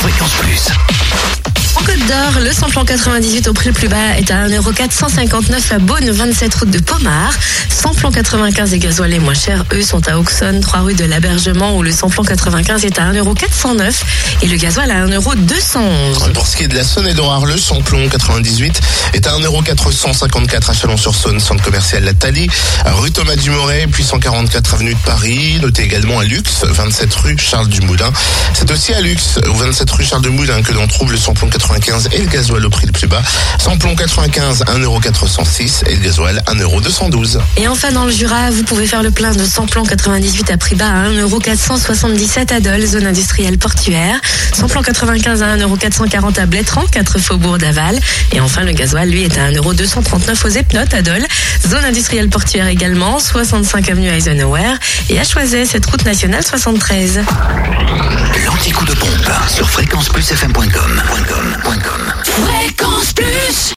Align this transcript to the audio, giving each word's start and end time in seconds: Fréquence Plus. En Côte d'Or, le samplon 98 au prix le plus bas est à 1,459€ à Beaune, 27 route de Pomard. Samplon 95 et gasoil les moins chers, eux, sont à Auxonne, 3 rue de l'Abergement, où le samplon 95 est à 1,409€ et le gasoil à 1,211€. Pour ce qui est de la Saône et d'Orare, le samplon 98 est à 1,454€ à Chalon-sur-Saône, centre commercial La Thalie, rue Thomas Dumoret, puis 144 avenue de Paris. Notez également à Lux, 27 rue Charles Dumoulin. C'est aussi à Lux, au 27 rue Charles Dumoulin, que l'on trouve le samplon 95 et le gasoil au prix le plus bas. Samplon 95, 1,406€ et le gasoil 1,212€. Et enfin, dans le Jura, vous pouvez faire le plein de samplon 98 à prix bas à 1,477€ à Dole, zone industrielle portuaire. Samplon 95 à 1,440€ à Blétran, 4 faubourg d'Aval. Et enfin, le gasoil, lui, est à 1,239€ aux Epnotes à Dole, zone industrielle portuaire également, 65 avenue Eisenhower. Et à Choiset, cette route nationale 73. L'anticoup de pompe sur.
Fréquence 0.00 0.32
Plus. 0.34 1.57
En 1.78 1.84
Côte 1.84 2.06
d'Or, 2.08 2.40
le 2.42 2.52
samplon 2.52 2.84
98 2.84 3.46
au 3.46 3.52
prix 3.52 3.68
le 3.68 3.72
plus 3.72 3.86
bas 3.86 4.16
est 4.16 4.30
à 4.32 4.48
1,459€ 4.48 5.74
à 5.74 5.78
Beaune, 5.78 6.10
27 6.10 6.54
route 6.54 6.70
de 6.70 6.80
Pomard. 6.80 7.32
Samplon 7.68 8.10
95 8.10 8.74
et 8.74 8.78
gasoil 8.80 9.10
les 9.10 9.20
moins 9.20 9.34
chers, 9.34 9.64
eux, 9.72 9.82
sont 9.82 10.06
à 10.08 10.18
Auxonne, 10.18 10.58
3 10.58 10.80
rue 10.80 10.94
de 10.94 11.04
l'Abergement, 11.04 11.76
où 11.76 11.82
le 11.84 11.92
samplon 11.92 12.24
95 12.24 12.84
est 12.84 12.98
à 12.98 13.12
1,409€ 13.12 13.94
et 14.42 14.46
le 14.48 14.56
gasoil 14.56 14.90
à 14.90 15.06
1,211€. 15.06 16.32
Pour 16.32 16.48
ce 16.48 16.56
qui 16.56 16.64
est 16.64 16.68
de 16.68 16.74
la 16.74 16.82
Saône 16.82 17.06
et 17.06 17.14
d'Orare, 17.14 17.46
le 17.46 17.56
samplon 17.56 18.08
98 18.08 18.80
est 19.14 19.26
à 19.28 19.38
1,454€ 19.38 20.70
à 20.70 20.74
Chalon-sur-Saône, 20.74 21.38
centre 21.38 21.62
commercial 21.62 22.02
La 22.02 22.14
Thalie, 22.14 22.48
rue 22.86 23.12
Thomas 23.12 23.36
Dumoret, 23.36 23.86
puis 23.86 24.02
144 24.02 24.74
avenue 24.74 24.94
de 24.94 25.00
Paris. 25.06 25.58
Notez 25.62 25.84
également 25.84 26.18
à 26.18 26.24
Lux, 26.24 26.64
27 26.64 27.14
rue 27.14 27.38
Charles 27.38 27.68
Dumoulin. 27.68 28.10
C'est 28.54 28.68
aussi 28.72 28.92
à 28.94 29.00
Lux, 29.00 29.38
au 29.46 29.54
27 29.54 29.88
rue 29.92 30.04
Charles 30.04 30.22
Dumoulin, 30.22 30.60
que 30.62 30.72
l'on 30.72 30.88
trouve 30.88 31.12
le 31.12 31.18
samplon 31.18 31.48
95 31.68 32.08
et 32.12 32.22
le 32.22 32.26
gasoil 32.28 32.64
au 32.64 32.70
prix 32.70 32.86
le 32.86 32.92
plus 32.92 33.06
bas. 33.06 33.22
Samplon 33.58 33.94
95, 33.94 34.64
1,406€ 34.64 35.86
et 35.86 35.96
le 35.96 36.00
gasoil 36.00 36.42
1,212€. 36.46 37.40
Et 37.58 37.68
enfin, 37.68 37.92
dans 37.92 38.06
le 38.06 38.10
Jura, 38.10 38.50
vous 38.50 38.62
pouvez 38.62 38.86
faire 38.86 39.02
le 39.02 39.10
plein 39.10 39.32
de 39.32 39.44
samplon 39.44 39.82
98 39.82 40.50
à 40.50 40.56
prix 40.56 40.76
bas 40.76 40.88
à 40.88 41.10
1,477€ 41.10 42.54
à 42.54 42.60
Dole, 42.60 42.86
zone 42.86 43.06
industrielle 43.06 43.58
portuaire. 43.58 44.18
Samplon 44.54 44.80
95 44.80 45.42
à 45.42 45.56
1,440€ 45.58 46.40
à 46.40 46.46
Blétran, 46.46 46.86
4 46.90 47.18
faubourg 47.18 47.58
d'Aval. 47.58 48.00
Et 48.32 48.40
enfin, 48.40 48.62
le 48.62 48.72
gasoil, 48.72 49.10
lui, 49.10 49.24
est 49.24 49.36
à 49.36 49.50
1,239€ 49.50 50.46
aux 50.46 50.48
Epnotes 50.48 50.94
à 50.94 51.02
Dole, 51.02 51.26
zone 51.68 51.84
industrielle 51.84 52.30
portuaire 52.30 52.68
également, 52.68 53.18
65 53.18 53.90
avenue 53.90 54.08
Eisenhower. 54.08 54.74
Et 55.10 55.20
à 55.20 55.24
Choiset, 55.24 55.66
cette 55.66 55.84
route 55.84 56.04
nationale 56.06 56.42
73. 56.42 57.20
L'anticoup 58.46 58.86
de 58.86 58.94
pompe 58.94 59.30
sur. 59.54 59.67